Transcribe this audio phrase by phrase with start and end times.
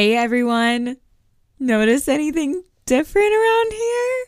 [0.00, 0.96] Hey everyone.
[1.58, 4.24] Notice anything different around here?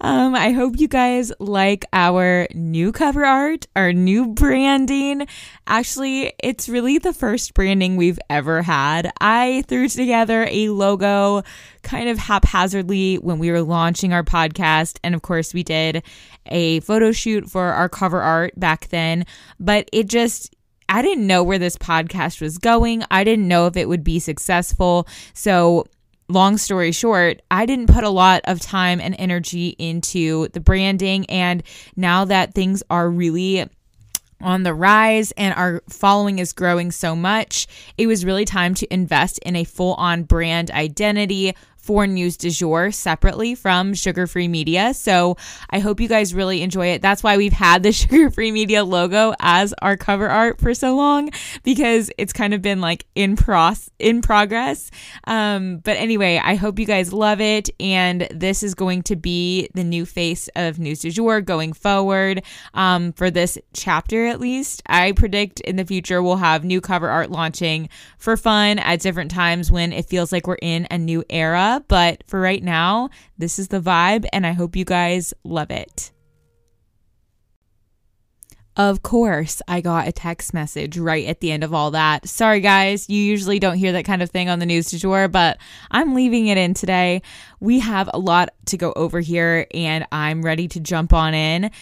[0.00, 5.26] Um, I hope you guys like our new cover art, our new branding.
[5.66, 9.10] Actually, it's really the first branding we've ever had.
[9.20, 11.42] I threw together a logo
[11.82, 15.00] kind of haphazardly when we were launching our podcast.
[15.02, 16.04] And of course, we did
[16.46, 19.26] a photo shoot for our cover art back then,
[19.58, 20.54] but it just,
[20.88, 23.04] I didn't know where this podcast was going.
[23.10, 25.06] I didn't know if it would be successful.
[25.34, 25.86] So,
[26.28, 31.26] long story short, I didn't put a lot of time and energy into the branding.
[31.26, 31.62] And
[31.96, 33.66] now that things are really
[34.40, 37.66] on the rise and our following is growing so much,
[37.96, 41.54] it was really time to invest in a full on brand identity
[41.88, 44.92] for News du Jour separately from Sugar Free Media.
[44.92, 45.38] So
[45.70, 47.00] I hope you guys really enjoy it.
[47.00, 50.94] That's why we've had the Sugar Free Media logo as our cover art for so
[50.94, 51.30] long
[51.62, 54.90] because it's kind of been like in pros in progress.
[55.24, 59.70] Um, but anyway, I hope you guys love it, and this is going to be
[59.72, 62.42] the new face of News du Jour going forward.
[62.74, 67.08] Um, for this chapter, at least, I predict in the future we'll have new cover
[67.08, 67.88] art launching
[68.18, 72.24] for fun at different times when it feels like we're in a new era but
[72.26, 76.12] for right now, this is the vibe, and I hope you guys love it.
[78.78, 82.28] Of course, I got a text message right at the end of all that.
[82.28, 85.26] Sorry, guys, you usually don't hear that kind of thing on the news du jour,
[85.26, 85.58] but
[85.90, 87.22] I'm leaving it in today.
[87.58, 91.72] We have a lot to go over here, and I'm ready to jump on in.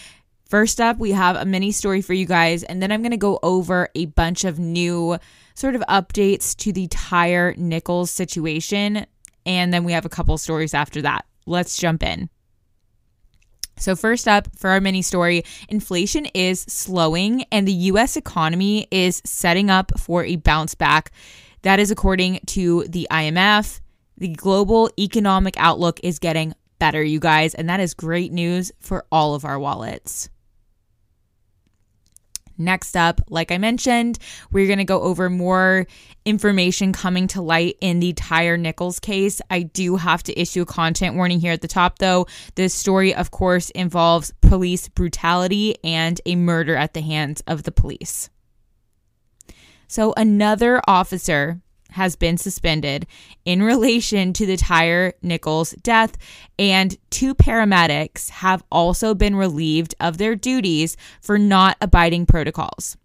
[0.49, 3.17] First up, we have a mini story for you guys, and then I'm going to
[3.17, 5.19] go over a bunch of new
[5.53, 9.05] sort of updates to the Tyre Nichols situation
[9.47, 11.25] and then we have a couple stories after that.
[11.47, 12.29] Let's jump in.
[13.79, 19.21] So, first up for our mini story, inflation is slowing and the US economy is
[19.23, 21.11] setting up for a bounce back.
[21.61, 23.79] That is according to the IMF.
[24.17, 29.05] The global economic outlook is getting better, you guys, and that is great news for
[29.11, 30.29] all of our wallets.
[32.57, 34.17] Next up, like I mentioned,
[34.51, 35.85] we're going to go over more
[36.25, 39.41] information coming to light in the Tyre Nichols case.
[39.49, 42.27] I do have to issue a content warning here at the top, though.
[42.55, 47.71] This story, of course, involves police brutality and a murder at the hands of the
[47.71, 48.29] police.
[49.87, 53.07] So, another officer has been suspended
[53.45, 56.17] in relation to the Tyre Nichols death,
[56.59, 62.97] and two paramedics have also been relieved of their duties for not abiding protocols,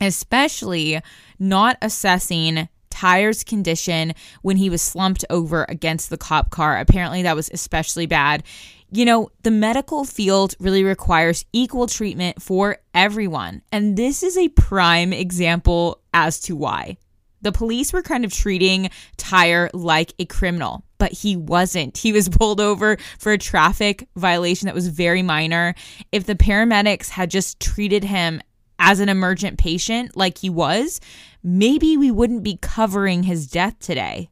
[0.00, 1.00] especially
[1.38, 6.78] not assessing Tyre's condition when he was slumped over against the cop car.
[6.78, 8.42] Apparently, that was especially bad.
[8.90, 13.62] You know, the medical field really requires equal treatment for everyone.
[13.70, 16.96] And this is a prime example as to why.
[17.42, 21.96] The police were kind of treating Tyre like a criminal, but he wasn't.
[21.96, 25.74] He was pulled over for a traffic violation that was very minor.
[26.12, 28.40] If the paramedics had just treated him
[28.78, 31.00] as an emergent patient like he was,
[31.42, 34.28] maybe we wouldn't be covering his death today.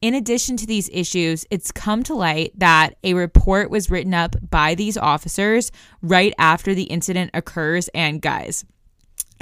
[0.00, 4.34] In addition to these issues, it's come to light that a report was written up
[4.50, 5.70] by these officers
[6.02, 7.86] right after the incident occurs.
[7.94, 8.64] And guys,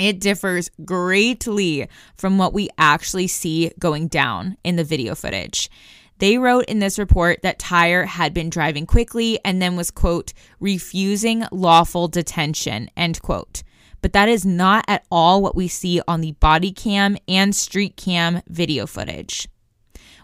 [0.00, 5.70] it differs greatly from what we actually see going down in the video footage.
[6.18, 10.34] They wrote in this report that Tyre had been driving quickly and then was, quote,
[10.60, 13.62] refusing lawful detention, end quote.
[14.02, 17.96] but that is not at all what we see on the body cam and street
[17.96, 19.48] cam video footage.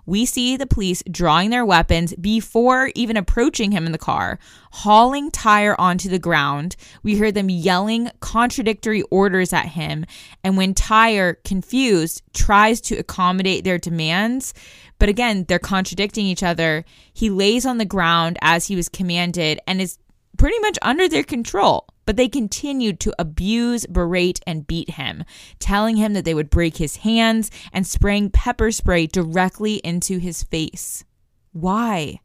[0.07, 4.39] We see the police drawing their weapons before even approaching him in the car,
[4.71, 6.77] hauling Tyre onto the ground.
[7.03, 10.07] We hear them yelling contradictory orders at him.
[10.45, 14.55] And when Tyre, confused, tries to accommodate their demands,
[14.99, 19.61] but again, they're contradicting each other, he lays on the ground as he was commanded
[19.67, 19.99] and is
[20.39, 21.87] pretty much under their control.
[22.07, 25.25] But they continued to abuse, berate, and beat him,
[25.59, 30.45] telling him that they would break his hands and spraying pepper spray directly into his
[30.45, 31.05] face.
[31.53, 32.21] Why?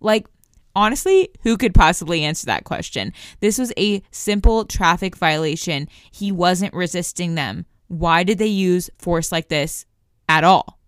[0.00, 0.26] Like,
[0.74, 3.12] honestly, who could possibly answer that question?
[3.40, 5.88] This was a simple traffic violation.
[6.10, 7.66] He wasn't resisting them.
[7.88, 9.86] Why did they use force like this
[10.28, 10.78] at all?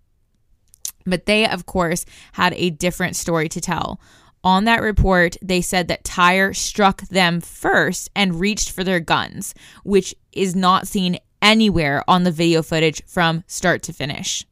[1.04, 4.00] But they, of course, had a different story to tell.
[4.44, 9.55] On that report, they said that Tyre struck them first and reached for their guns,
[9.82, 14.44] which is not seen anywhere on the video footage from start to finish.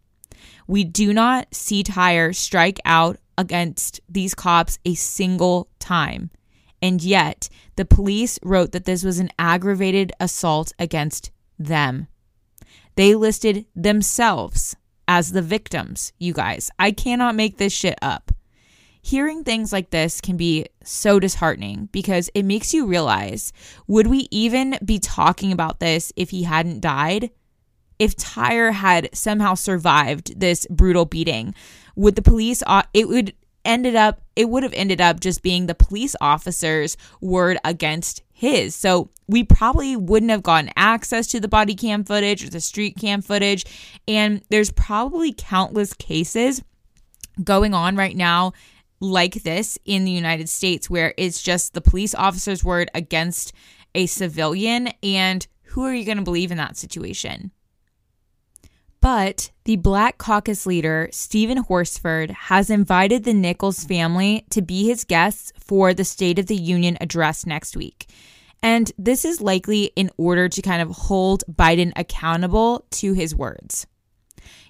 [0.67, 6.31] We do not see Tyre strike out against these cops a single time.
[6.83, 12.09] And yet, the police wrote that this was an aggravated assault against them.
[12.97, 16.71] They listed themselves as the victims, you guys.
[16.79, 18.33] I cannot make this shit up
[19.07, 23.53] hearing things like this can be so disheartening because it makes you realize
[23.87, 27.31] would we even be talking about this if he hadn't died?
[28.01, 31.55] If Tyre had somehow survived this brutal beating,
[31.95, 33.33] would the police, it would
[33.65, 38.75] ended up, it would have ended up just being the police officer's word against his.
[38.75, 42.97] So we probably wouldn't have gotten access to the body cam footage or the street
[43.01, 43.65] cam footage.
[44.09, 46.63] And there's probably countless cases
[47.43, 48.53] going on right now
[49.01, 53.53] like this in the United States, where it's just the police officer's word against
[53.95, 54.89] a civilian.
[55.03, 57.51] And who are you going to believe in that situation?
[59.01, 65.05] But the Black Caucus leader, Steven Horsford, has invited the Nichols family to be his
[65.05, 68.07] guests for the State of the Union address next week.
[68.63, 73.87] And this is likely in order to kind of hold Biden accountable to his words.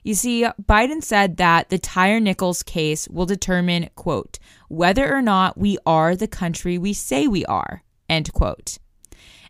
[0.06, 4.38] You see, Biden said that the Tyre Nichols case will determine, quote,
[4.68, 8.78] whether or not we are the country we say we are, end quote.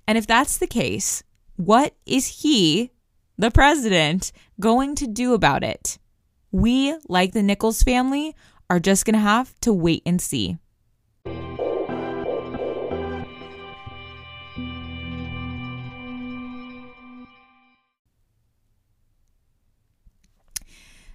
[0.08, 1.22] And if that's the case,
[1.56, 2.90] what is he,
[3.36, 5.98] the president, going to do about it?
[6.52, 8.34] We, like the Nichols family,
[8.70, 10.56] are just going to have to wait and see.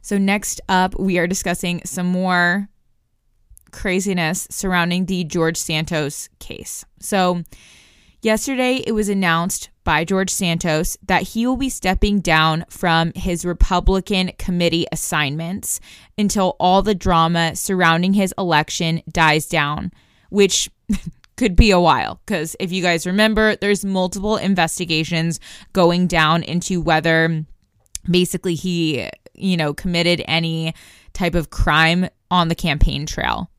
[0.01, 2.69] So, next up, we are discussing some more
[3.71, 6.83] craziness surrounding the George Santos case.
[6.99, 7.43] So,
[8.21, 13.45] yesterday it was announced by George Santos that he will be stepping down from his
[13.45, 15.79] Republican committee assignments
[16.17, 19.91] until all the drama surrounding his election dies down,
[20.29, 20.69] which
[21.37, 25.39] could be a while because if you guys remember, there's multiple investigations
[25.73, 27.43] going down into whether
[28.09, 29.09] basically he
[29.41, 30.73] you know, committed any
[31.13, 33.49] type of crime on the campaign trail.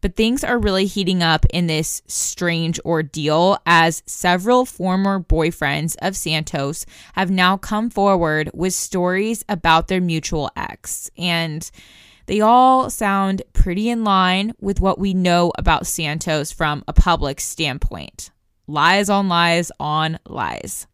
[0.00, 6.16] But things are really heating up in this strange ordeal as several former boyfriends of
[6.16, 11.10] Santos have now come forward with stories about their mutual ex.
[11.18, 11.68] And
[12.26, 17.40] they all sound pretty in line with what we know about Santos from a public
[17.40, 18.30] standpoint
[18.68, 20.86] lies on lies on lies.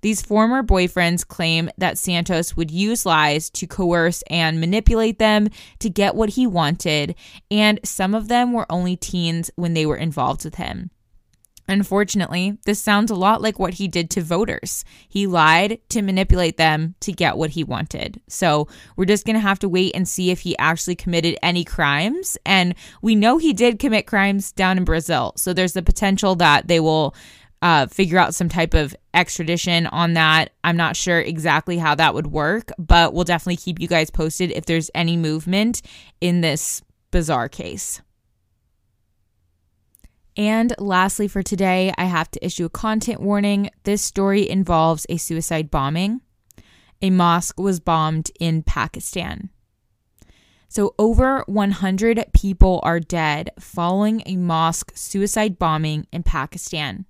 [0.00, 5.48] These former boyfriends claim that Santos would use lies to coerce and manipulate them
[5.80, 7.14] to get what he wanted,
[7.50, 10.90] and some of them were only teens when they were involved with him.
[11.70, 14.86] Unfortunately, this sounds a lot like what he did to voters.
[15.06, 18.22] He lied to manipulate them to get what he wanted.
[18.26, 21.64] So we're just going to have to wait and see if he actually committed any
[21.64, 22.38] crimes.
[22.46, 25.34] And we know he did commit crimes down in Brazil.
[25.36, 27.14] So there's the potential that they will
[27.62, 30.52] uh, figure out some type of extradition on that.
[30.62, 34.50] I'm not sure exactly how that would work, but we'll definitely keep you guys posted
[34.52, 35.82] if there's any movement
[36.20, 38.00] in this bizarre case.
[40.36, 43.70] And lastly, for today, I have to issue a content warning.
[43.82, 46.20] This story involves a suicide bombing.
[47.02, 49.50] A mosque was bombed in Pakistan.
[50.68, 57.06] So, over 100 people are dead following a mosque suicide bombing in Pakistan.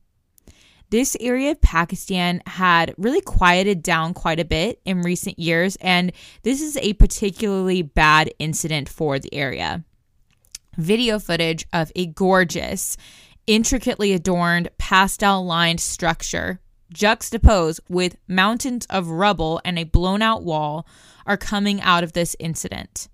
[0.90, 6.12] This area of Pakistan had really quieted down quite a bit in recent years, and
[6.42, 9.85] this is a particularly bad incident for the area.
[10.76, 12.97] Video footage of a gorgeous,
[13.47, 16.61] intricately adorned, pastel lined structure
[16.92, 20.87] juxtaposed with mountains of rubble and a blown out wall,
[21.26, 23.09] are coming out of this incident.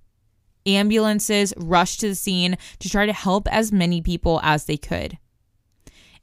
[0.66, 5.18] Ambulances rushed to the scene to try to help as many people as they could.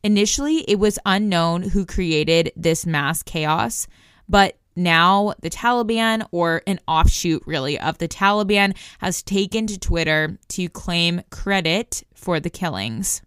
[0.04, 3.88] Initially, it was unknown who created this mass chaos,
[4.28, 10.40] but now the Taliban, or an offshoot really of the Taliban, has taken to Twitter
[10.50, 13.22] to claim credit for the killings.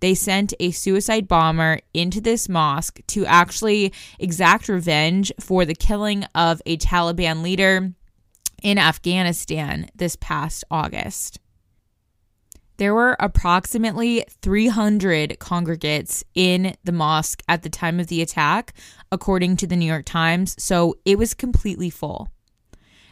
[0.00, 6.24] They sent a suicide bomber into this mosque to actually exact revenge for the killing
[6.34, 7.92] of a Taliban leader
[8.62, 11.38] in Afghanistan this past August.
[12.80, 18.72] There were approximately 300 congregates in the mosque at the time of the attack,
[19.12, 22.30] according to the New York Times, so it was completely full.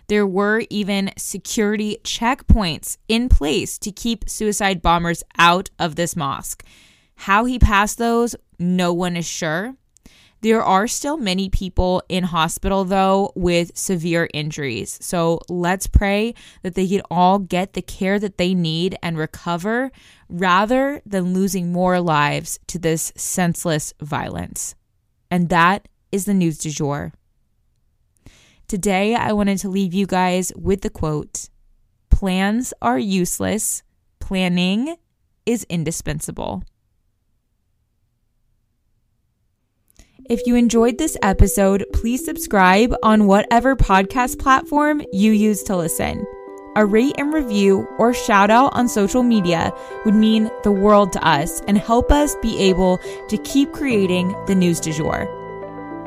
[0.06, 6.64] There were even security checkpoints in place to keep suicide bombers out of this mosque.
[7.16, 9.74] How he passed those, no one is sure.
[10.40, 14.96] There are still many people in hospital, though, with severe injuries.
[15.00, 19.90] So let's pray that they can all get the care that they need and recover
[20.28, 24.76] rather than losing more lives to this senseless violence.
[25.30, 27.12] And that is the news du jour.
[28.68, 31.48] Today, I wanted to leave you guys with the quote
[32.10, 33.82] Plans are useless,
[34.20, 34.96] planning
[35.46, 36.62] is indispensable.
[40.28, 46.26] If you enjoyed this episode, please subscribe on whatever podcast platform you use to listen.
[46.76, 49.72] A rate and review or shout out on social media
[50.04, 52.98] would mean the world to us and help us be able
[53.30, 55.26] to keep creating the news du jour.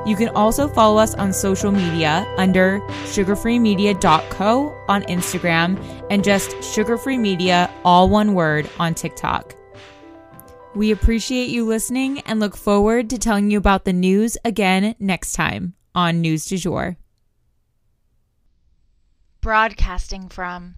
[0.05, 7.71] You can also follow us on social media under sugarfreemedia.co on Instagram and just sugarfreemedia,
[7.85, 9.55] all one word, on TikTok.
[10.75, 15.33] We appreciate you listening and look forward to telling you about the news again next
[15.33, 16.97] time on News du Jour.
[19.39, 20.75] Broadcasting from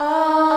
[0.00, 0.47] Oklahoma.